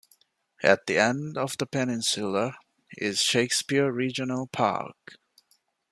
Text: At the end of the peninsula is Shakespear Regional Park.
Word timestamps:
At 0.63 0.87
the 0.87 0.97
end 0.97 1.37
of 1.37 1.55
the 1.59 1.67
peninsula 1.67 2.57
is 2.97 3.19
Shakespear 3.21 3.91
Regional 3.91 4.47
Park. 4.47 5.19